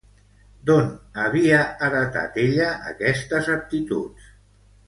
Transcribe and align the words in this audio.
D'on 0.69 0.87
havia 1.25 1.59
heretat 1.87 2.41
ella 2.47 2.73
aquestes 2.93 3.55
aptituds? 3.61 4.33